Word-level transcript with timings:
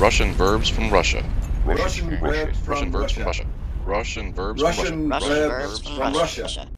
Russian 0.00 0.32
verbs 0.34 0.68
from 0.68 0.90
Russia. 0.90 1.24
Russian 1.66 2.20
verbs 2.20 2.68
Russian 2.68 2.92
from 2.92 2.92
verbs 2.92 3.12
from 3.12 3.24
Russia. 3.24 3.24
Russia. 3.24 3.46
Russian 3.84 4.32
verbs 4.32 4.62
Russian 4.62 4.86
from 4.86 5.10
Russia. 5.10 5.48
verbs 5.48 5.80
from 5.88 6.14
Russia. 6.14 6.68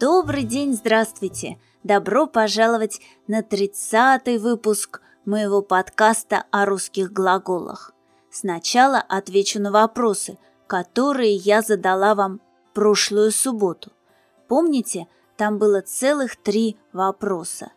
Добрый 0.00 0.44
день, 0.44 0.72
здравствуйте! 0.72 1.58
Добро 1.84 2.26
пожаловать 2.26 3.02
на 3.26 3.40
30-й 3.42 4.38
выпуск 4.38 5.02
моего 5.26 5.60
подкаста 5.60 6.44
о 6.50 6.64
русских 6.64 7.12
глаголах. 7.12 7.92
Сначала 8.30 9.04
отвечу 9.06 9.60
на 9.60 9.70
вопросы, 9.70 10.38
которые 10.66 11.34
я 11.34 11.60
задала 11.60 12.14
вам 12.14 12.40
прошлую 12.72 13.32
субботу. 13.32 13.92
Помните, 14.48 15.08
там 15.36 15.58
было 15.58 15.82
целых 15.82 16.36
три 16.36 16.78
вопроса. 16.94 17.72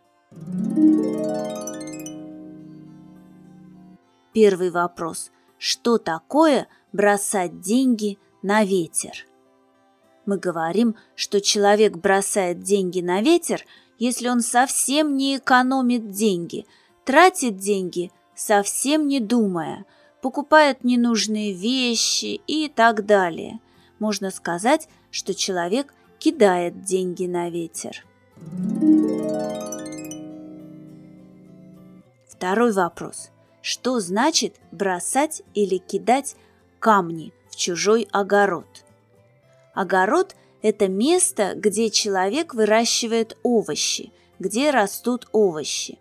Первый 4.33 4.71
вопрос. 4.71 5.31
Что 5.59 5.99
такое 5.99 6.67
бросать 6.91 7.61
деньги 7.61 8.17
на 8.41 8.63
ветер? 8.63 9.27
Мы 10.25 10.37
говорим, 10.37 10.95
что 11.15 11.39
человек 11.39 11.97
бросает 11.97 12.61
деньги 12.61 13.01
на 13.01 13.21
ветер, 13.21 13.63
если 13.99 14.27
он 14.29 14.41
совсем 14.41 15.15
не 15.17 15.37
экономит 15.37 16.09
деньги, 16.09 16.65
тратит 17.05 17.57
деньги, 17.57 18.11
совсем 18.35 19.07
не 19.07 19.19
думая, 19.19 19.85
покупает 20.21 20.83
ненужные 20.83 21.53
вещи 21.53 22.41
и 22.47 22.69
так 22.69 23.05
далее. 23.05 23.59
Можно 23.99 24.31
сказать, 24.31 24.89
что 25.11 25.35
человек 25.35 25.93
кидает 26.17 26.83
деньги 26.83 27.25
на 27.27 27.49
ветер. 27.49 28.03
Второй 32.27 32.71
вопрос. 32.71 33.29
Что 33.65 34.01
значит 34.01 34.57
бросать 34.73 35.41
или 35.53 35.77
кидать 35.77 36.35
камни 36.81 37.31
в 37.49 37.55
чужой 37.55 38.09
огород? 38.11 38.67
Огород– 39.73 40.35
это 40.61 40.89
место, 40.89 41.53
где 41.55 41.89
человек 41.89 42.53
выращивает 42.53 43.37
овощи, 43.41 44.11
где 44.37 44.69
растут 44.69 45.29
овощи. 45.31 45.97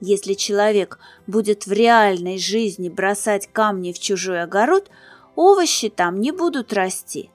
Если 0.00 0.34
человек 0.34 0.98
будет 1.28 1.66
в 1.66 1.70
реальной 1.70 2.38
жизни 2.38 2.88
бросать 2.88 3.48
камни 3.52 3.92
в 3.92 4.00
чужой 4.00 4.42
огород, 4.42 4.90
овощи 5.36 5.88
там 5.88 6.20
не 6.20 6.32
будут 6.32 6.72
расти. 6.72 7.30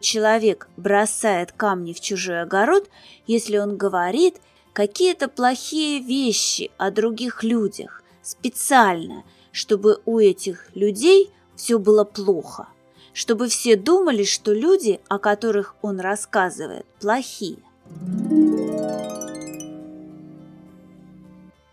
Человек 0.00 0.70
бросает 0.78 1.52
камни 1.52 1.92
в 1.92 2.00
чужой 2.00 2.40
огород, 2.40 2.88
если 3.26 3.58
он 3.58 3.76
говорит 3.76 4.40
какие-то 4.72 5.28
плохие 5.28 6.00
вещи 6.00 6.70
о 6.78 6.90
других 6.90 7.44
людях, 7.44 8.01
специально, 8.22 9.24
чтобы 9.50 10.00
у 10.06 10.18
этих 10.18 10.74
людей 10.74 11.30
все 11.56 11.78
было 11.78 12.04
плохо– 12.04 12.68
чтобы 13.12 13.48
все 13.48 13.76
думали, 13.76 14.24
что 14.24 14.52
люди, 14.52 15.00
о 15.08 15.18
которых 15.18 15.76
он 15.82 16.00
рассказывает, 16.00 16.86
плохие. 17.00 17.58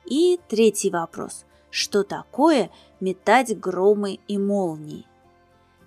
И 0.05 0.39
третий 0.47 0.89
вопрос. 0.89 1.45
Что 1.69 2.03
такое 2.03 2.71
метать 2.99 3.57
громы 3.57 4.19
и 4.27 4.37
молнии? 4.37 5.05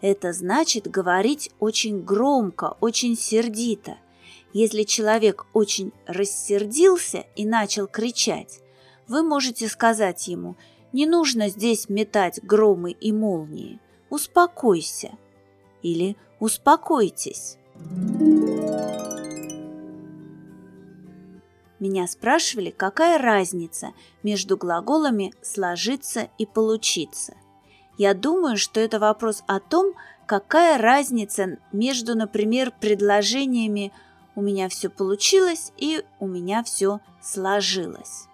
Это 0.00 0.32
значит 0.32 0.88
говорить 0.88 1.50
очень 1.58 2.02
громко, 2.02 2.76
очень 2.80 3.16
сердито. 3.16 3.96
Если 4.52 4.82
человек 4.84 5.46
очень 5.52 5.92
рассердился 6.06 7.24
и 7.36 7.44
начал 7.44 7.86
кричать, 7.86 8.60
вы 9.12 9.22
можете 9.22 9.68
сказать 9.68 10.26
ему, 10.26 10.56
не 10.92 11.06
нужно 11.06 11.48
здесь 11.48 11.88
метать 11.88 12.42
громы 12.42 12.90
и 12.90 13.12
молнии, 13.12 13.78
успокойся– 14.10 15.10
или 15.82 16.16
«Успокойтесь». 16.40 17.58
Меня 21.78 22.06
спрашивали, 22.06 22.70
какая 22.70 23.18
разница 23.18 23.92
между 24.22 24.56
глаголами 24.56 25.32
«сложиться» 25.42 26.28
и 26.38 26.46
«получиться». 26.46 27.34
Я 27.98 28.14
думаю, 28.14 28.56
что 28.56 28.80
это 28.80 28.98
вопрос 28.98 29.42
о 29.46 29.60
том, 29.60 29.94
какая 30.26 30.78
разница 30.78 31.58
между, 31.72 32.16
например, 32.16 32.72
предложениями 32.80 33.92
«у 34.34 34.42
меня 34.42 34.68
все 34.68 34.88
получилось» 34.88 35.72
и 35.76 36.04
«у 36.18 36.26
меня 36.26 36.62
все 36.62 37.00
сложилось». 37.20 38.28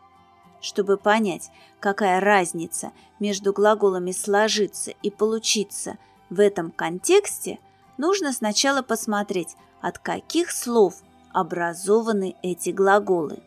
Чтобы 0.61 0.97
понять, 0.97 1.51
какая 1.81 2.21
разница 2.21 2.93
между 3.21 3.53
глаголами 3.53 4.13
«сложиться» 4.13 4.93
и 5.03 5.11
«получиться» 5.11 5.99
В 6.31 6.41
этом 6.41 6.71
контексте 6.71 7.59
нужно 7.97 8.33
сначала 8.33 8.83
посмотреть, 8.83 9.57
от 9.81 9.99
каких 9.99 10.51
слов 10.51 10.97
образованы 11.33 12.37
эти 12.43 12.71
глаголы. 12.71 13.39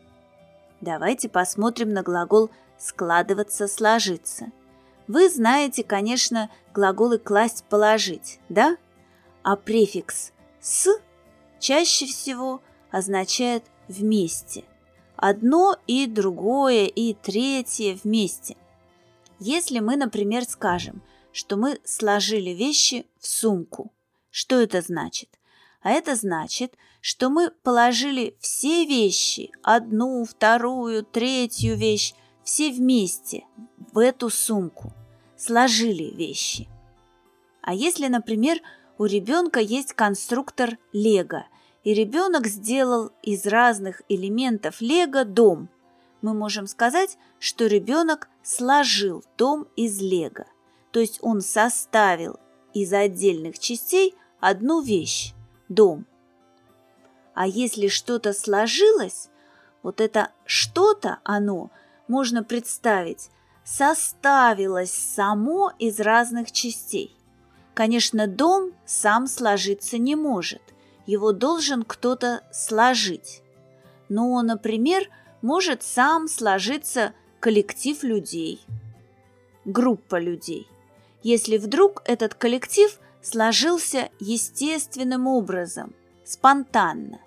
Давайте 0.79 1.29
посмотрим 1.29 1.89
на 1.89 2.03
глагол 2.03 2.50
«складываться», 2.77 3.67
«сложиться». 3.67 4.47
Вы 5.07 5.29
знаете, 5.29 5.83
конечно, 5.83 6.50
глаголы 6.73 7.19
«класть», 7.19 7.66
«положить», 7.66 8.39
да? 8.50 8.77
А 9.44 9.55
префикс 9.55 10.31
«с» 10.59 10.88
чаще 11.59 12.05
всего 12.05 12.61
означает 12.91 13.63
«вместе». 13.88 14.63
Одно 15.21 15.77
и 15.87 16.05
другое 16.05 16.87
и 16.87 17.13
третье 17.13 17.97
вместе. 18.03 18.57
Если 19.39 19.79
мы, 19.79 19.95
например, 19.95 20.43
скажем– 20.43 21.01
что 21.31 21.55
мы 21.55 21.79
сложили 21.83 22.51
вещи 22.51 23.05
в 23.19 23.27
сумку. 23.27 23.91
Что 24.29 24.59
это 24.59 24.81
значит? 24.81 25.29
А 25.81 25.91
это 25.91 26.15
значит, 26.15 26.75
что 27.01 27.29
мы 27.29 27.51
положили 27.63 28.35
все 28.39 28.85
вещи, 28.85 29.51
одну, 29.63 30.25
вторую, 30.25 31.03
третью 31.03 31.75
вещь, 31.75 32.13
все 32.43 32.71
вместе 32.71 33.45
в 33.91 33.97
эту 33.97 34.29
сумку. 34.29 34.93
Сложили 35.38 36.13
вещи. 36.15 36.69
А 37.61 37.73
если, 37.73 38.07
например, 38.07 38.59
у 38.97 39.05
ребенка 39.05 39.59
есть 39.59 39.93
конструктор 39.93 40.77
Лего, 40.93 41.45
и 41.84 41.94
ребенок 41.94 42.47
сделал 42.47 43.12
из 43.24 43.46
разных 43.46 44.02
элементов 44.09 44.81
Лего 44.81 45.25
дом, 45.25 45.69
мы 46.22 46.34
можем 46.34 46.68
сказать, 46.68 47.18
что 47.40 47.66
ребенок 47.66 48.30
сложил 48.44 49.24
дом 49.38 49.68
из 49.75 50.00
Лего– 50.02 50.46
то 50.92 51.00
есть 51.00 51.19
он 51.22 51.42
составил 51.42 52.40
из 52.74 52.94
отдельных 52.94 53.59
частей 53.59 54.16
одну 54.40 54.81
вещь– 54.81 55.34
дом. 55.69 56.06
А 57.34 57.47
если 57.47 57.88
что-то 57.88 58.34
сложилось, 58.34 59.30
вот 59.84 60.02
это 60.02 60.31
что-то 60.46 61.19
оно 61.24 61.72
можно 62.08 62.44
представить 62.44 63.30
составилось 63.63 64.92
само 64.92 65.72
из 65.80 66.00
разных 66.00 66.52
частей. 66.52 67.16
Конечно, 67.74 68.28
дом 68.28 68.74
сам 68.86 69.28
сложиться 69.28 69.98
не 69.98 70.16
может, 70.16 70.62
его 71.11 71.31
должен 71.31 71.83
кто-то 71.83 72.41
сложить. 72.51 73.41
Но, 74.09 74.41
например, 74.41 75.09
может 75.41 75.83
сам 75.83 76.27
сложиться 76.27 77.13
коллектив 77.39 78.03
людей, 78.03 78.61
группа 79.66 80.19
людей– 80.19 80.67
если 81.23 81.57
вдруг 81.57 82.01
этот 82.05 82.33
коллектив 82.33 83.00
сложился 83.21 84.09
естественным 84.19 85.27
образом, 85.27 85.94
спонтанно. 86.23 87.19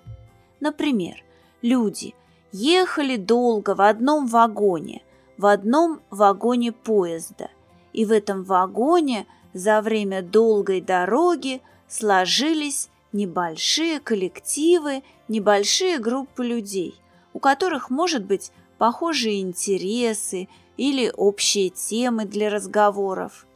Например, 0.61 1.23
люди 1.63 2.15
ехали 2.53 3.17
долго 3.17 3.75
в 3.75 3.81
одном 3.81 4.27
вагоне, 4.27 5.03
в 5.39 5.47
одном 5.47 6.01
вагоне 6.11 6.73
поезда, 6.73 7.51
и 7.93 8.05
в 8.05 8.11
этом 8.11 8.43
вагоне 8.43 9.27
за 9.53 9.81
время 9.81 10.23
долгой 10.23 10.81
дороги 10.81 11.63
сложились 11.89 12.89
небольшие 13.15 13.99
коллективы, 13.99 15.03
небольшие 15.29 15.99
группы 15.99 16.45
людей, 16.45 16.95
у 17.33 17.39
которых, 17.39 17.89
может 17.89 18.27
быть, 18.27 18.53
похожие 18.77 19.41
интересы 19.41 20.49
или 20.77 21.11
общие 21.17 21.71
темы 21.71 22.27
для 22.27 22.51
разговоров 22.51 23.47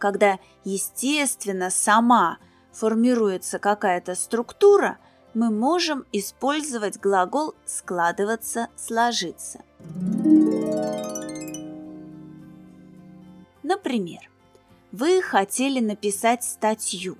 когда, 0.00 0.38
естественно, 0.64 1.70
сама 1.70 2.38
формируется 2.72 3.58
какая-то 3.60 4.16
структура, 4.16 4.98
мы 5.34 5.50
можем 5.50 6.04
использовать 6.10 6.98
глагол 6.98 7.54
«складываться», 7.66 8.68
«сложиться». 8.76 9.60
Например, 13.62 14.28
вы 14.90 15.22
хотели 15.22 15.78
написать 15.78 16.42
статью. 16.42 17.16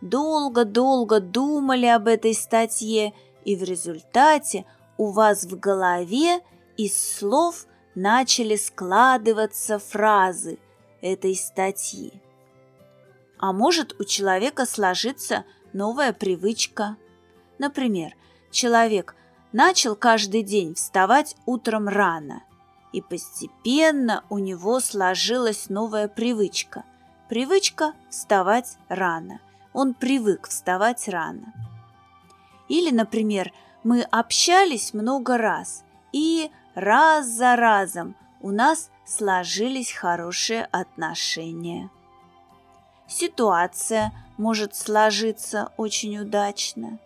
Долго-долго 0.00 1.20
думали 1.20 1.86
об 1.86 2.08
этой 2.08 2.34
статье, 2.34 3.12
и 3.44 3.56
в 3.56 3.62
результате 3.62 4.64
у 4.96 5.10
вас 5.10 5.44
в 5.44 5.58
голове 5.58 6.40
из 6.76 7.18
слов 7.18 7.66
начали 7.94 8.56
складываться 8.56 9.78
фразы 9.78 10.58
этой 11.02 11.34
статьи. 11.34 12.12
А 13.38 13.52
может 13.52 13.98
у 14.00 14.04
человека 14.04 14.66
сложиться 14.66 15.44
новая 15.72 16.12
привычка. 16.12 16.96
Например, 17.58 18.14
человек 18.50 19.14
начал 19.52 19.96
каждый 19.96 20.42
день 20.42 20.74
вставать 20.74 21.36
утром 21.46 21.88
рано, 21.88 22.42
и 22.92 23.00
постепенно 23.00 24.24
у 24.30 24.38
него 24.38 24.80
сложилась 24.80 25.68
новая 25.68 26.08
привычка. 26.08 26.84
Привычка 27.28 27.94
вставать 28.10 28.76
рано. 28.88 29.40
Он 29.72 29.94
привык 29.94 30.48
вставать 30.48 31.08
рано. 31.08 31.52
Или, 32.68 32.90
например, 32.90 33.52
мы 33.82 34.02
общались 34.02 34.92
много 34.94 35.38
раз, 35.38 35.84
и 36.12 36.50
раз 36.74 37.26
за 37.26 37.56
разом 37.56 38.16
у 38.40 38.50
нас 38.50 38.90
сложились 39.06 39.92
хорошие 39.92 40.64
отношения. 40.70 41.90
Ситуация 43.08 44.12
может 44.36 44.74
сложиться 44.74 45.72
очень 45.76 46.18
удачно. 46.18 46.98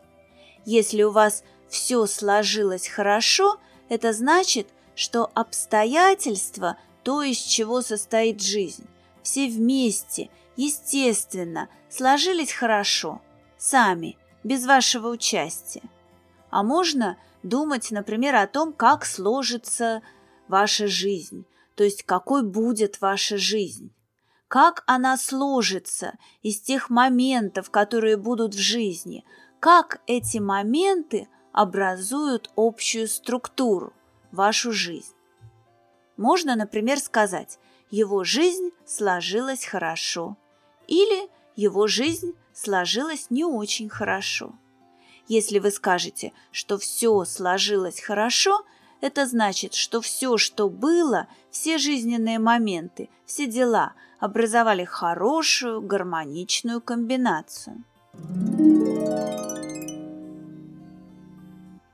Если 0.65 1.03
у 1.03 1.11
вас 1.11 1.43
все 1.69 2.07
сложилось 2.07 2.87
хорошо, 2.87 3.59
это 3.89 4.13
значит, 4.13 4.69
что 4.95 5.31
обстоятельства, 5.35 6.77
то, 7.03 7.23
из 7.23 7.39
чего 7.39 7.83
состоит 7.83 8.41
жизнь, 8.43 8.87
все 9.23 9.49
вместе, 9.49 10.31
естественно, 10.57 11.69
сложились 11.89 12.53
хорошо, 12.53 13.21
сами, 13.59 14.17
без 14.43 14.67
вашего 14.67 15.09
участия. 15.09 15.83
А 16.51 16.63
можно 16.63 17.17
думать, 17.43 17.91
например, 17.91 18.37
о 18.37 18.47
том, 18.47 18.73
как 18.73 19.05
сложится 19.05 20.03
ваша 20.49 20.87
жизнь, 20.87 21.47
то 21.75 21.85
есть 21.85 22.03
какой 22.05 22.45
будет 22.45 23.01
ваша 23.01 23.39
жизнь. 23.39 23.93
Как 24.49 24.85
она 24.87 25.17
сложится 25.17 26.17
из 26.43 26.61
тех 26.61 26.91
моментов, 26.91 27.71
которые 27.71 28.17
будут 28.17 28.55
в 28.55 28.59
жизни, 28.59 29.25
как 29.59 30.01
эти 30.07 30.39
моменты 30.39 31.29
образуют 31.53 32.51
общую 32.55 33.09
структуру, 33.09 33.93
вашу 34.31 34.73
жизнь. 34.73 35.15
Можно, 36.17 36.55
например, 36.55 37.01
сказать 37.01 37.59
«его 37.91 38.25
жизнь 38.25 38.71
сложилась 38.85 39.65
хорошо» 39.65 40.37
или 40.87 41.29
«его 41.57 41.87
жизнь 41.87 42.35
сложилась 42.53 43.27
не 43.31 43.45
очень 43.45 43.89
хорошо». 43.89 44.55
Если 45.27 45.59
вы 45.59 45.71
скажете, 45.71 46.33
что 46.53 46.77
все 46.79 47.25
сложилось 47.25 48.01
хорошо, 48.01 48.65
это 49.01 49.27
значит, 49.27 49.75
что 49.75 50.01
все, 50.01 50.37
что 50.37 50.69
было, 50.69 51.29
все 51.51 51.79
жизненные 51.79 52.39
моменты, 52.39 53.09
все 53.25 53.47
дела 53.47 53.95
образовали 54.19 54.85
хорошую 54.85 55.81
гармоничную 55.83 56.81
комбинацию. 56.81 57.85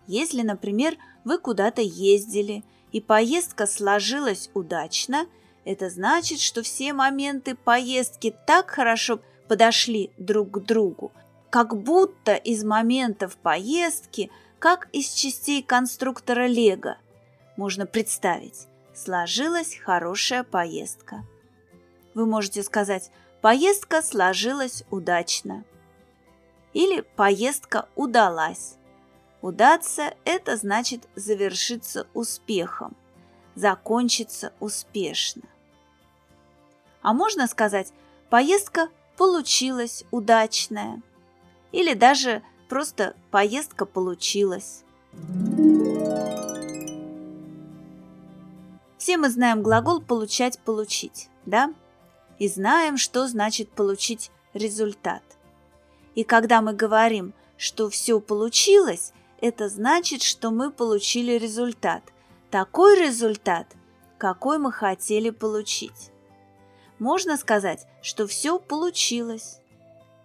Если, 0.07 0.43
например, 0.43 0.97
вы 1.25 1.39
куда-то 1.39 1.83
ездили, 1.83 2.65
и 2.91 3.01
поездка 3.01 3.67
сложилась 3.67 4.51
удачно, 4.55 5.27
это 5.65 5.91
значит, 5.91 6.41
что 6.41 6.63
все 6.63 6.93
моменты 6.93 7.55
поездки 7.55 8.35
так 8.47 8.71
хорошо 8.71 9.21
подошли 9.49 10.11
друг 10.17 10.51
к 10.53 10.59
другу, 10.61 11.13
как 11.51 11.77
будто 11.77 12.35
из 12.35 12.65
моментов 12.65 13.37
поездки, 13.37 14.31
как 14.59 14.89
из 14.93 15.13
частей 15.13 15.63
конструктора 15.63 16.47
Лего. 16.47 16.99
Можно 17.57 17.87
представить, 17.87 18.69
сложилась 18.95 19.77
хорошая 19.77 20.45
поездка. 20.45 21.25
Вы 22.15 22.27
можете 22.27 22.63
сказать 22.63 23.11
«поездка 23.41 24.03
сложилась 24.03 24.85
удачно» 24.91 25.65
или 26.73 27.01
«поездка 27.17 27.89
удалась». 27.97 28.77
Удаться– 29.43 30.15
это 30.25 30.57
значит 30.57 31.09
завершиться 31.15 32.07
успехом, 32.13 32.95
закончиться 33.55 34.53
успешно. 34.61 35.50
А 37.03 37.13
можно 37.13 37.47
сказать 37.47 37.93
«поездка 38.29 38.89
получилась 39.17 40.05
удачная» 40.11 41.03
или 41.73 41.95
даже 41.95 42.43
просто 42.69 43.15
поездка 43.31 43.87
получилась. 43.87 44.85
Все 48.99 49.17
мы 49.17 49.31
знаем 49.31 49.63
глагол 49.63 50.01
«получать-получить», 50.01 51.29
да? 51.47 51.73
И 52.39 52.49
знаем, 52.49 52.97
что 52.97 53.27
значит 53.29 53.71
получить 53.71 54.31
результат. 54.55 55.23
И 56.15 56.25
когда 56.25 56.61
мы 56.61 56.73
говорим, 56.75 57.33
что 57.57 57.89
все 57.89 58.21
получилось, 58.21 59.13
это 59.41 59.69
значит, 59.69 60.23
что 60.23 60.51
мы 60.51 60.71
получили 60.71 61.33
результат. 61.33 62.03
Такой 62.51 62.99
результат, 62.99 63.67
какой 64.19 64.59
мы 64.59 64.73
хотели 64.73 65.31
получить. 65.31 66.11
Можно 67.01 67.39
сказать, 67.39 67.87
что 68.03 68.27
все 68.27 68.61
получилось. 68.61 69.59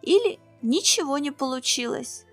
Или 0.01 0.39
ничего 0.61 1.17
не 1.17 1.31
получилось. 1.31 2.25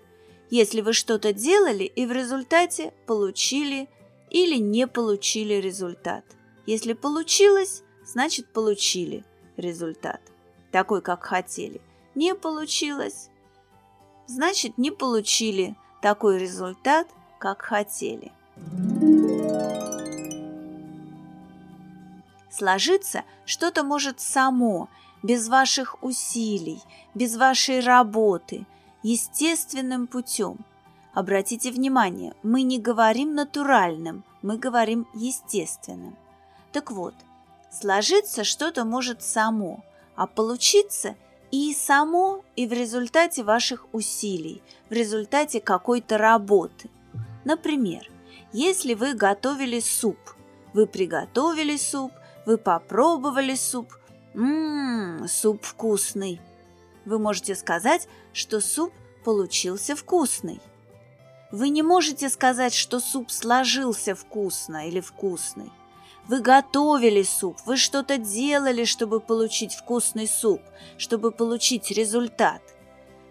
Если 0.51 0.81
вы 0.81 0.93
что-то 0.93 1.33
делали 1.33 1.85
и 1.85 2.05
в 2.05 2.11
результате 2.11 2.93
получили 3.07 3.89
или 4.29 4.57
не 4.57 4.85
получили 4.85 5.55
результат. 5.55 6.25
Если 6.65 6.93
получилось, 6.93 7.83
значит 8.05 8.51
получили 8.51 9.23
результат, 9.55 10.21
такой, 10.71 11.01
как 11.01 11.23
хотели. 11.23 11.81
Не 12.13 12.35
получилось, 12.35 13.29
значит 14.27 14.77
не 14.77 14.91
получили 14.91 15.77
такой 16.01 16.37
результат, 16.37 17.07
как 17.39 17.61
хотели. 17.61 18.31
Сложиться 22.55 23.23
что-то 23.45 23.83
может 23.83 24.19
само, 24.19 24.87
без 25.23 25.47
ваших 25.47 26.03
усилий, 26.03 26.79
без 27.15 27.35
вашей 27.35 27.79
работы, 27.79 28.67
естественным 29.01 30.05
путем. 30.05 30.59
Обратите 31.15 31.71
внимание, 31.71 32.35
мы 32.43 32.61
не 32.61 32.77
говорим 32.77 33.33
натуральным, 33.33 34.23
мы 34.43 34.57
говорим 34.57 35.07
естественным. 35.15 36.15
Так 36.71 36.91
вот, 36.91 37.15
сложиться 37.71 38.43
что-то 38.43 38.85
может 38.85 39.23
само, 39.23 39.83
а 40.15 40.27
получиться 40.27 41.15
и 41.49 41.73
само, 41.73 42.43
и 42.55 42.67
в 42.67 42.73
результате 42.73 43.43
ваших 43.43 43.87
усилий, 43.93 44.61
в 44.89 44.93
результате 44.93 45.59
какой-то 45.59 46.19
работы. 46.19 46.91
Например, 47.45 48.07
если 48.51 48.93
вы 48.93 49.15
готовили 49.15 49.79
суп, 49.79 50.19
вы 50.75 50.85
приготовили 50.85 51.77
суп, 51.77 52.11
вы 52.45 52.57
попробовали 52.57 53.55
суп– 53.55 53.97
Ммм, 54.33 55.27
суп 55.27 55.63
вкусный. 55.63 56.41
Вы 57.05 57.19
можете 57.19 57.55
сказать, 57.55 58.07
что 58.33 58.61
суп 58.61 58.91
получился 59.23 59.95
вкусный. 59.95 60.59
Вы 61.51 61.69
не 61.69 61.83
можете 61.83 62.29
сказать, 62.29 62.73
что 62.73 62.99
суп 62.99 63.29
сложился 63.29 64.15
вкусно 64.15 64.87
или 64.87 65.01
вкусный. 65.01 65.71
Вы 66.27 66.39
готовили 66.39 67.21
суп, 67.21 67.57
вы 67.65 67.77
что-то 67.77 68.17
делали, 68.17 68.85
чтобы 68.85 69.19
получить 69.19 69.75
вкусный 69.75 70.27
суп, 70.27 70.61
чтобы 70.97 71.31
получить 71.31 71.91
результат. 71.91 72.61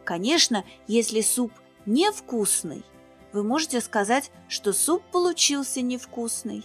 Конечно, 0.05 0.65
если 0.87 1.21
суп 1.21 1.53
невкусный, 1.85 2.85
вы 3.33 3.43
можете 3.43 3.81
сказать, 3.81 4.31
что 4.47 4.73
суп 4.73 5.03
получился 5.11 5.81
невкусный 5.81 6.65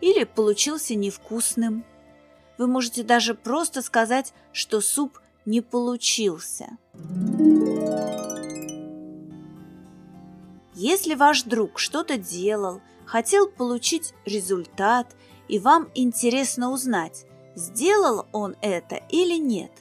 или 0.00 0.24
получился 0.24 0.94
невкусным. 0.94 1.84
Вы 2.56 2.66
можете 2.66 3.02
даже 3.02 3.34
просто 3.34 3.82
сказать, 3.82 4.32
что 4.52 4.80
суп 4.80 5.18
не 5.44 5.60
получился. 5.60 6.76
Если 10.74 11.14
ваш 11.14 11.42
друг 11.42 11.78
что-то 11.78 12.18
делал, 12.18 12.80
хотел 13.04 13.48
получить 13.48 14.14
результат, 14.24 15.16
и 15.48 15.58
вам 15.58 15.88
интересно 15.94 16.70
узнать, 16.70 17.26
сделал 17.56 18.26
он 18.32 18.54
это 18.60 18.96
или 19.10 19.38
нет, 19.38 19.72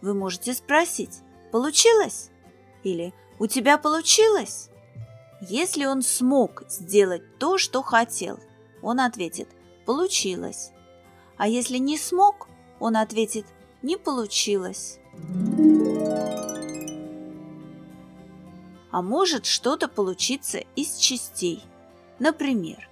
вы 0.00 0.14
можете 0.14 0.54
спросить 0.54 1.22
«Получилось?» 1.50 2.30
или 2.82 3.14
«У 3.38 3.46
тебя 3.46 3.78
получилось?» 3.78 4.68
Если 5.40 5.84
он 5.84 6.02
смог 6.02 6.62
сделать 6.68 7.38
то, 7.38 7.58
что 7.58 7.82
хотел, 7.82 8.38
он 8.82 9.00
ответит 9.00 9.48
«Получилось». 9.84 10.72
А 11.36 11.48
если 11.48 11.78
не 11.78 11.98
смог, 11.98 12.48
он 12.78 12.96
ответит 12.96 13.46
«не 13.82 13.96
получилось». 13.96 14.98
А 18.90 19.02
может 19.02 19.44
что-то 19.44 19.88
получиться 19.88 20.58
из 20.76 20.94
частей. 20.96 21.62
Например, 22.20 22.88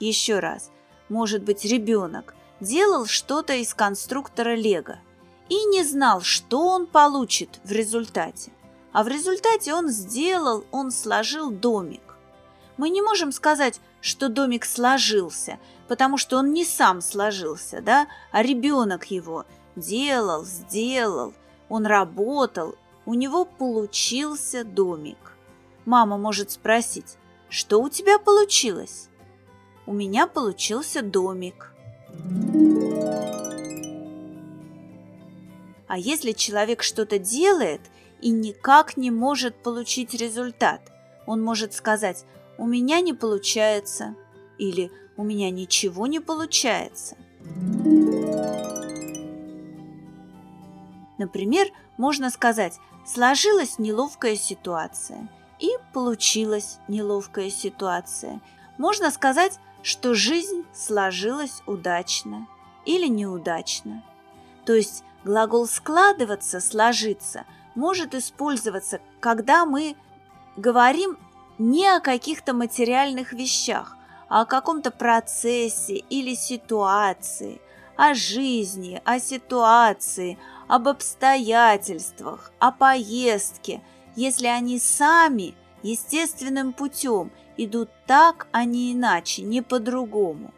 еще 0.00 0.40
раз, 0.40 0.72
может 1.08 1.44
быть 1.44 1.64
ребенок, 1.64 2.34
делал 2.60 3.06
что-то 3.06 3.54
из 3.54 3.72
конструктора 3.72 4.56
Лего 4.56 4.98
и 5.48 5.54
не 5.66 5.84
знал, 5.84 6.22
что 6.22 6.66
он 6.66 6.86
получит 6.86 7.60
в 7.64 7.70
результате. 7.70 8.50
А 8.92 9.04
в 9.04 9.08
результате 9.08 9.74
он 9.74 9.88
сделал, 9.88 10.64
он 10.72 10.90
сложил 10.90 11.50
домик. 11.50 12.16
Мы 12.76 12.90
не 12.90 13.02
можем 13.02 13.32
сказать, 13.32 13.80
что 14.08 14.28
домик 14.28 14.64
сложился, 14.64 15.58
потому 15.86 16.16
что 16.16 16.38
он 16.38 16.52
не 16.52 16.64
сам 16.64 17.00
сложился, 17.02 17.82
да, 17.82 18.08
а 18.32 18.42
ребенок 18.42 19.10
его 19.10 19.44
делал, 19.76 20.44
сделал, 20.44 21.34
он 21.68 21.84
работал, 21.84 22.74
у 23.04 23.14
него 23.14 23.44
получился 23.44 24.64
домик. 24.64 25.36
Мама 25.84 26.16
может 26.16 26.50
спросить, 26.50 27.18
что 27.50 27.82
у 27.82 27.90
тебя 27.90 28.18
получилось? 28.18 29.08
У 29.86 29.92
меня 29.92 30.26
получился 30.26 31.02
домик. 31.02 31.74
А 35.86 35.98
если 35.98 36.32
человек 36.32 36.82
что-то 36.82 37.18
делает 37.18 37.82
и 38.20 38.30
никак 38.30 38.96
не 38.96 39.10
может 39.10 39.54
получить 39.54 40.14
результат, 40.14 40.80
он 41.26 41.42
может 41.42 41.74
сказать 41.74 42.24
«у 42.58 42.66
меня 42.66 43.00
не 43.00 43.14
получается» 43.14 44.14
или 44.58 44.90
«у 45.16 45.24
меня 45.24 45.50
ничего 45.50 46.06
не 46.06 46.20
получается». 46.20 47.16
Например, 51.18 51.68
можно 51.96 52.30
сказать 52.30 52.78
«сложилась 53.06 53.78
неловкая 53.78 54.36
ситуация» 54.36 55.28
и 55.58 55.70
получилась 55.92 56.78
неловкая 56.86 57.50
ситуация. 57.50 58.40
Можно 58.76 59.10
сказать, 59.10 59.58
что 59.82 60.14
жизнь 60.14 60.64
сложилась 60.72 61.62
удачно 61.66 62.46
или 62.84 63.06
неудачно. 63.06 64.04
То 64.64 64.74
есть 64.74 65.02
глагол 65.24 65.66
«складываться», 65.66 66.60
«сложиться» 66.60 67.44
может 67.74 68.14
использоваться, 68.14 69.00
когда 69.20 69.64
мы 69.66 69.96
говорим 70.56 71.18
не 71.58 71.88
о 71.88 72.00
каких-то 72.00 72.54
материальных 72.54 73.32
вещах, 73.32 73.96
а 74.28 74.42
о 74.42 74.46
каком-то 74.46 74.90
процессе 74.90 75.96
или 75.96 76.34
ситуации, 76.34 77.60
о 77.96 78.14
жизни, 78.14 79.00
о 79.04 79.18
ситуации, 79.18 80.38
об 80.68 80.88
обстоятельствах, 80.88 82.52
о 82.58 82.72
поездке– 82.72 83.82
если 84.18 84.48
они 84.48 84.80
сами 84.80 85.54
естественным 85.84 86.72
путем 86.72 87.30
идут 87.56 87.88
так, 88.04 88.48
а 88.50 88.64
не 88.64 88.92
иначе, 88.92 89.42
не 89.42 89.62
по-другому. 89.62 90.52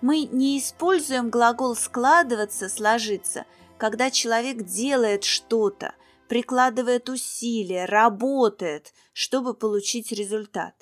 Мы 0.00 0.28
не 0.30 0.60
используем 0.60 1.30
глагол 1.30 1.74
«складываться», 1.74 2.68
«сложиться», 2.68 3.44
когда 3.76 4.08
человек 4.12 4.62
делает 4.62 5.24
что-то, 5.24 5.94
прикладывает 6.34 7.08
усилия, 7.08 7.84
работает, 7.84 8.92
чтобы 9.12 9.54
получить 9.54 10.10
результат. 10.10 10.74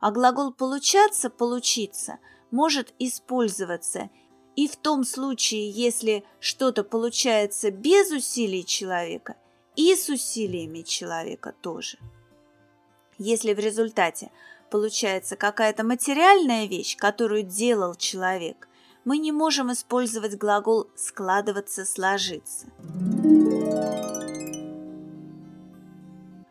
А 0.00 0.10
глагол 0.10 0.50
«получаться», 0.50 1.28
«получиться» 1.28 2.20
может 2.50 2.94
использоваться 2.98 4.08
и 4.56 4.66
в 4.66 4.76
том 4.76 5.04
случае, 5.04 5.68
если 5.68 6.24
что-то 6.40 6.84
получается 6.84 7.70
без 7.70 8.10
усилий 8.10 8.64
человека– 8.64 9.36
и 9.76 9.94
с 9.94 10.08
усилиями 10.08 10.80
человека 10.80 11.54
тоже. 11.60 11.98
Если 13.18 13.52
в 13.52 13.58
результате 13.58 14.30
получается 14.70 15.36
какая-то 15.36 15.84
материальная 15.84 16.66
вещь, 16.66 16.96
которую 16.96 17.42
делал 17.42 17.94
человек, 17.94 18.68
мы 19.04 19.18
не 19.18 19.32
можем 19.32 19.70
использовать 19.70 20.38
глагол 20.38 20.88
«складываться», 20.96 21.84
«сложиться». 21.84 22.66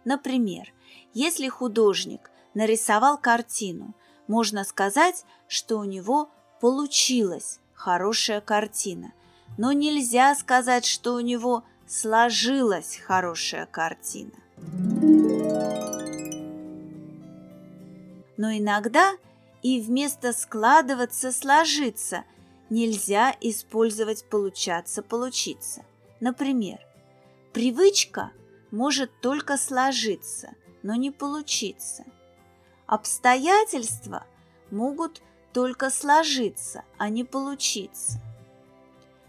Например, 0.08 0.72
если 1.14 1.50
художник 1.50 2.32
нарисовал 2.54 3.18
картину, 3.18 3.94
можно 4.28 4.64
сказать, 4.64 5.26
что 5.50 5.80
у 5.80 5.84
него 5.84 6.30
получилась 6.62 7.60
хорошая 7.74 8.40
картина, 8.40 9.12
но 9.58 9.74
нельзя 9.74 10.34
сказать, 10.36 10.86
что 10.86 11.16
у 11.16 11.20
него 11.20 11.66
сложилась 11.88 13.02
хорошая 13.06 13.66
картина. 13.66 14.32
Но 18.38 18.54
иногда 18.54 19.12
и 19.62 19.82
вместо 19.82 20.32
складываться 20.32 21.34
сложиться 21.34 22.24
нельзя 22.70 23.36
использовать 23.42 24.24
получаться 24.30 25.02
получиться. 25.02 25.84
Например, 26.22 26.80
привычка 27.52 28.32
может 28.72 29.12
только 29.22 29.58
сложиться, 29.58 30.54
но 30.84 30.96
не 30.96 31.12
получиться. 31.12 32.06
Обстоятельства 32.86 34.26
могут 34.72 35.22
только 35.54 35.90
сложиться, 35.90 36.84
а 36.98 37.10
не 37.10 37.24
получиться. 37.24 38.22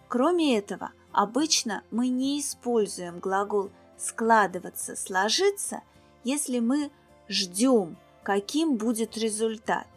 Кроме 0.09 0.59
этого, 0.59 0.92
Обычно 1.12 1.83
мы 1.90 2.09
не 2.09 2.40
используем 2.40 3.18
глагол 3.18 3.71
«складываться», 3.97 4.95
«сложиться», 4.95 5.83
если 6.23 6.59
мы 6.61 6.90
ждем, 7.28 7.97
каким 8.23 8.76
будет 8.76 9.16
результат. 9.16 9.88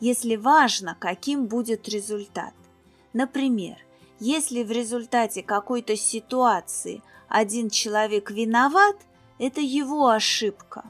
Если 0.00 0.36
важно, 0.36 0.96
каким 0.98 1.46
будет 1.46 1.88
результат. 1.88 2.54
Например, 3.12 3.76
если 4.18 4.64
в 4.64 4.70
результате 4.70 5.42
какой-то 5.42 5.96
ситуации 5.96 7.02
один 7.30 7.70
человек 7.70 8.32
виноват, 8.32 8.96
это 9.38 9.60
его 9.60 10.08
ошибка. 10.08 10.84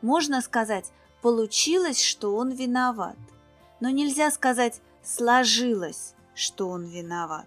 Можно 0.00 0.40
сказать, 0.40 0.90
получилось, 1.20 2.02
что 2.02 2.34
он 2.34 2.50
виноват. 2.50 3.16
Но 3.78 3.90
нельзя 3.90 4.30
сказать, 4.30 4.80
сложилось, 5.04 6.14
что 6.34 6.70
он 6.70 6.86
виноват. 6.86 7.46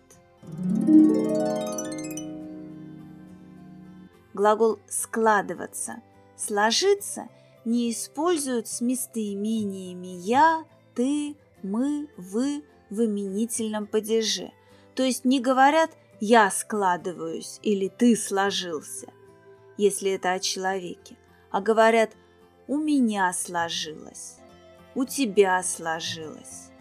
Глагол 4.35 4.79
«складываться», 4.87 6.01
«сложиться» 6.37 7.27
не 7.65 7.91
используют 7.91 8.67
с 8.67 8.79
местоимениями 8.79 10.19
«я», 10.21 10.65
«ты», 10.93 11.35
«мы», 11.63 12.07
«вы» 12.15 12.63
в 12.91 13.03
именительном 13.03 13.87
падеже. 13.87 14.51
То 14.93 15.03
есть 15.03 15.25
не 15.25 15.39
говорят 15.39 15.91
«я 16.19 16.51
складываюсь» 16.51 17.59
или 17.63 17.87
«ты 17.87 18.15
сложился», 18.15 19.07
если 19.77 20.11
это 20.11 20.33
о 20.33 20.39
человеке, 20.39 21.17
а 21.51 21.61
говорят 21.61 22.11
«у 22.67 22.77
меня 22.77 23.31
сложилось», 23.33 24.37
«у 24.95 25.05
тебя 25.05 25.61
сложилось» 25.63 26.71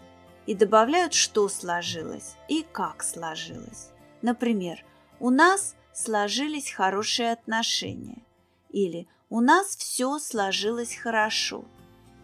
и 0.45 0.55
добавляют, 0.55 1.13
что 1.13 1.47
сложилось 1.47 2.35
и 2.47 2.65
как 2.71 3.03
сложилось. 3.03 3.91
Например, 4.21 4.83
у 5.19 5.29
нас 5.29 5.75
сложились 5.93 6.71
хорошие 6.71 7.31
отношения 7.31 8.23
или 8.69 9.07
у 9.29 9.41
нас 9.41 9.75
все 9.75 10.17
сложилось 10.19 10.95
хорошо 10.95 11.65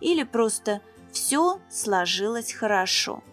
или 0.02 0.24
просто 0.24 0.82
все 1.12 1.60
сложилось 1.70 2.52
хорошо. 2.52 3.24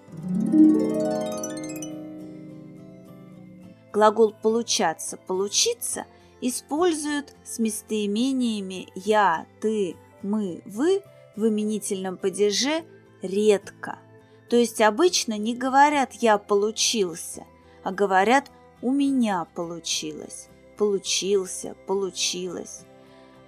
Глагол 3.93 4.35
«получаться», 4.43 5.17
«получиться» 5.17 6.07
используют 6.41 7.35
с 7.45 7.59
местоимениями 7.59 8.89
«я», 8.95 9.47
«ты», 9.61 9.97
«мы», 10.23 10.63
«вы» 10.67 11.03
в 11.37 11.49
именительном 11.49 12.17
падеже 12.17 12.85
редко– 13.23 13.99
то 14.53 14.57
есть 14.57 14.83
обычно 14.83 15.39
не 15.39 15.57
говорят 15.57 16.13
«я 16.13 16.37
получился», 16.37 17.47
а 17.83 17.91
говорят 17.91 18.51
«у 18.83 18.93
меня 18.93 19.47
получилось», 19.55 20.49
«получился», 20.77 21.75
«получилось». 21.87 22.83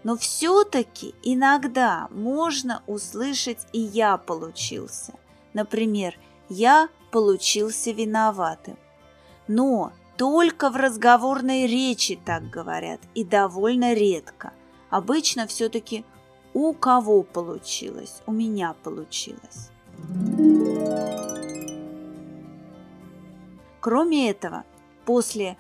Но 0.03 0.17
все-таки 0.17 1.15
иногда 1.23 2.09
можно 2.11 2.83
услышать 2.87 3.67
и 3.75 3.81
«я 3.81 4.17
получился». 4.17 5.13
Например, 5.53 6.19
«я 6.49 6.89
получился 7.11 7.91
виноватым». 7.91 8.79
Но 9.47 9.93
только 10.17 10.71
в 10.71 10.77
разговорной 10.77 11.67
речи 11.67 12.19
так 12.25 12.49
говорят 12.51 13.01
и 13.15 13.25
довольно 13.25 13.95
редко. 13.95 14.53
Обычно 14.91 15.47
все-таки 15.47 16.05
«у 16.53 16.73
кого 16.73 17.23
получилось», 17.23 18.23
«у 18.27 18.33
меня 18.33 18.75
получилось». 18.83 19.71
Кроме 23.81 24.31
этого, 24.31 24.65
после 25.05 25.59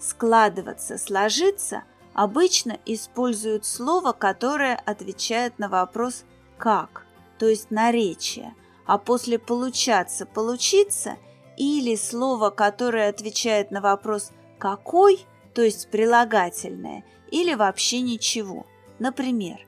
складываться, 0.00 0.98
сложиться 0.98 1.84
обычно 2.14 2.78
используют 2.86 3.64
слово, 3.64 4.12
которое 4.12 4.74
отвечает 4.74 5.58
на 5.58 5.68
вопрос 5.68 6.24
«как», 6.58 7.06
то 7.38 7.46
есть 7.46 7.70
наречие, 7.70 8.54
а 8.86 8.98
после 8.98 9.38
получаться 9.38 10.26
получиться 10.26 11.16
или 11.60 11.94
слово, 11.94 12.48
которое 12.48 13.10
отвечает 13.10 13.70
на 13.70 13.82
вопрос 13.82 14.32
«какой», 14.58 15.26
то 15.54 15.60
есть 15.60 15.90
прилагательное, 15.90 17.04
или 17.30 17.52
вообще 17.52 18.00
ничего. 18.00 18.64
Например, 18.98 19.58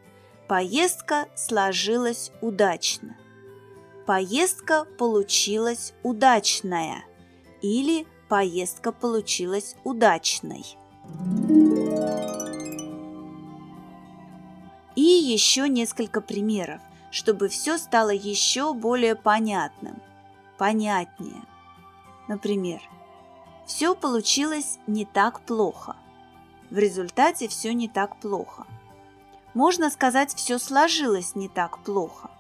поездка 0.49 1.27
сложилась 1.35 2.33
удачно. 2.41 3.19
Поездка 4.07 4.87
получилась 4.97 5.93
удачная 6.03 7.05
или 7.61 8.07
поездка 8.31 8.91
получилась 8.91 9.77
удачной. 9.85 10.65
И 14.97 15.03
еще 15.03 15.69
несколько 15.69 16.23
примеров, 16.23 16.81
чтобы 17.11 17.49
все 17.49 17.77
стало 17.77 18.11
еще 18.11 18.73
более 18.73 19.15
понятным, 19.15 20.01
понятнее. 20.57 21.43
Например, 22.33 22.81
все 23.67 23.95
получилось 23.95 24.79
не 24.87 25.05
так 25.05 25.43
плохо. 25.43 25.97
В 26.71 26.79
результате 26.79 27.47
все 27.47 27.75
не 27.75 27.89
так 27.89 28.19
плохо. 28.21 28.67
Можно 29.53 29.91
сказать, 29.91 30.35
все 30.35 30.59
сложилось 30.59 31.35
не 31.35 31.51
так 31.51 31.85
плохо, 31.85 32.31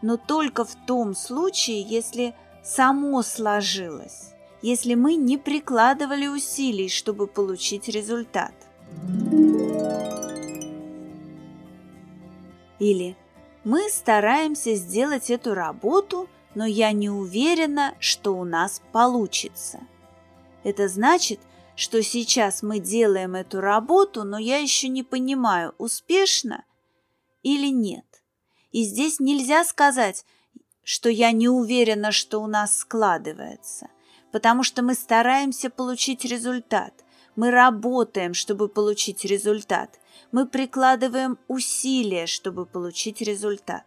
но 0.00 0.16
только 0.16 0.64
в 0.64 0.74
том 0.86 1.14
случае, 1.14 1.82
если 1.82 2.34
само 2.64 3.22
сложилось, 3.22 4.32
если 4.62 4.94
мы 4.94 5.16
не 5.16 5.36
прикладывали 5.36 6.28
усилий, 6.28 6.88
чтобы 6.88 7.26
получить 7.26 7.88
результат. 7.88 8.54
Или 12.78 13.18
мы 13.64 13.90
стараемся 13.90 14.76
сделать 14.76 15.28
эту 15.28 15.52
работу, 15.52 16.26
но 16.56 16.64
я 16.64 16.92
не 16.92 17.10
уверена, 17.10 17.94
что 18.00 18.32
у 18.32 18.44
нас 18.44 18.80
получится. 18.90 19.80
Это 20.64 20.88
значит, 20.88 21.38
что 21.76 22.02
сейчас 22.02 22.62
мы 22.62 22.80
делаем 22.80 23.34
эту 23.34 23.60
работу, 23.60 24.24
но 24.24 24.38
я 24.38 24.56
еще 24.56 24.88
не 24.88 25.02
понимаю, 25.02 25.74
успешно 25.76 26.64
или 27.42 27.68
нет. 27.68 28.06
И 28.72 28.84
здесь 28.84 29.20
нельзя 29.20 29.64
сказать, 29.64 30.24
что 30.82 31.10
я 31.10 31.30
не 31.30 31.50
уверена, 31.50 32.10
что 32.10 32.38
у 32.38 32.46
нас 32.46 32.78
складывается, 32.78 33.88
потому 34.32 34.62
что 34.62 34.82
мы 34.82 34.94
стараемся 34.94 35.68
получить 35.68 36.24
результат. 36.24 37.04
Мы 37.36 37.50
работаем, 37.50 38.32
чтобы 38.32 38.68
получить 38.68 39.26
результат. 39.26 40.00
Мы 40.32 40.46
прикладываем 40.46 41.38
усилия, 41.48 42.24
чтобы 42.26 42.64
получить 42.64 43.20
результат. 43.20 43.84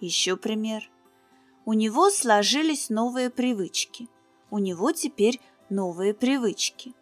Еще 0.00 0.36
пример. 0.36 0.90
У 1.64 1.72
него 1.72 2.10
сложились 2.10 2.88
новые 2.88 3.30
привычки. 3.30 4.08
У 4.50 4.58
него 4.58 4.92
теперь 4.92 5.40
новые 5.68 6.14
привычки. 6.14 6.94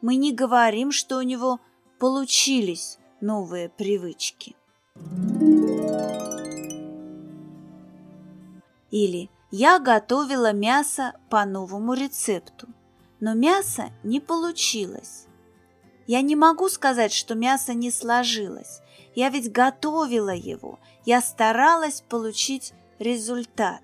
Мы 0.00 0.16
не 0.16 0.32
говорим, 0.32 0.90
что 0.90 1.18
у 1.18 1.22
него 1.22 1.60
получились 1.98 2.98
новые 3.20 3.68
привычки. 3.68 4.56
Или 8.90 9.30
я 9.52 9.78
готовила 9.78 10.52
мясо 10.52 11.14
по 11.28 11.44
новому 11.44 11.94
рецепту, 11.94 12.66
но 13.20 13.34
мясо 13.34 13.90
не 14.02 14.20
получилось. 14.20 15.26
Я 16.06 16.22
не 16.22 16.34
могу 16.34 16.68
сказать, 16.68 17.12
что 17.12 17.36
мясо 17.36 17.72
не 17.72 17.90
сложилось. 17.90 18.80
Я 19.14 19.28
ведь 19.28 19.50
готовила 19.50 20.34
его. 20.34 20.78
Я 21.04 21.20
старалась 21.20 22.02
получить 22.02 22.72
результат. 22.98 23.82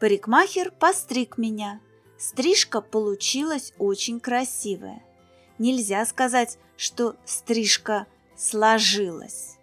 Парикмахер 0.00 0.70
постриг 0.72 1.38
меня. 1.38 1.80
Стрижка 2.18 2.80
получилась 2.80 3.72
очень 3.78 4.20
красивая. 4.20 5.02
Нельзя 5.58 6.04
сказать, 6.06 6.58
что 6.76 7.16
стрижка 7.24 8.06
сложилась. 8.36 9.58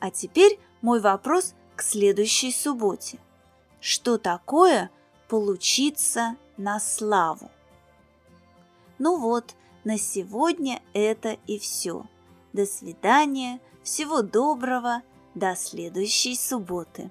А 0.00 0.10
теперь 0.10 0.58
мой 0.82 1.00
вопрос 1.00 1.54
к 1.74 1.82
следующей 1.82 2.52
субботе. 2.52 3.18
Что 3.80 4.18
такое 4.18 4.90
получиться 5.28 6.36
на 6.56 6.80
славу? 6.80 7.50
Ну 8.98 9.18
вот, 9.18 9.54
на 9.84 9.98
сегодня 9.98 10.82
это 10.92 11.36
и 11.46 11.58
все. 11.58 12.06
До 12.52 12.66
свидания, 12.66 13.60
всего 13.82 14.22
доброго, 14.22 15.02
до 15.34 15.54
следующей 15.54 16.34
субботы. 16.34 17.10